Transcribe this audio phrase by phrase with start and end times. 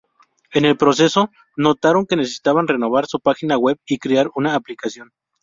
[0.51, 5.11] En el proceso, notaron que necesitaban renovar su página web y crear una aplicación.